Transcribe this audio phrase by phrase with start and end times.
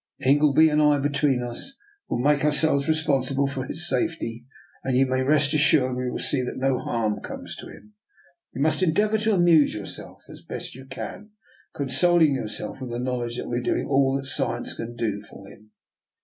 [0.25, 1.77] Ingleby and I, between us,
[2.09, 4.47] will make ourselves responsible for his safety,
[4.83, 7.93] and you may rest assured we will see that no harm comes to him.
[8.51, 11.33] You must endeavour to amuse yourself as best you can,
[11.75, 15.47] consoling yourself with the knowledge that we are doing all that science can do for
[15.47, 15.69] him."